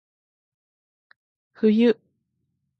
[1.55, 1.93] 冬